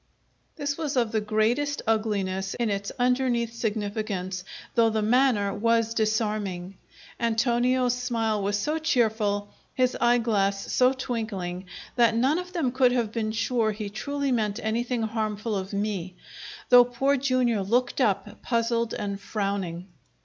This 0.55 0.79
was 0.79 0.97
of 0.97 1.11
the 1.11 1.21
greatest 1.21 1.83
ugliness 1.85 2.55
in 2.55 2.71
its 2.71 2.91
underneath 2.97 3.53
significance, 3.53 4.43
though 4.73 4.89
the 4.89 5.03
manner 5.03 5.53
was 5.53 5.93
disarming. 5.93 6.77
Antonio's 7.19 7.93
smile 7.99 8.41
was 8.41 8.57
so 8.57 8.79
cheerful, 8.79 9.53
his 9.75 9.95
eye 10.01 10.17
glass 10.17 10.71
so 10.73 10.91
twinkling, 10.91 11.65
that 11.97 12.15
none 12.15 12.39
of 12.39 12.51
them 12.51 12.71
could 12.71 12.91
have 12.93 13.11
been 13.11 13.31
sure 13.31 13.73
he 13.73 13.91
truly 13.91 14.31
meant 14.31 14.59
anything 14.63 15.03
harmful 15.03 15.55
of 15.55 15.71
me, 15.71 16.15
though 16.69 16.83
Poor 16.85 17.15
Jr. 17.15 17.59
looked 17.59 18.01
up, 18.01 18.41
puzzled 18.41 18.95
and 18.95 19.19
frowning. 19.21 19.85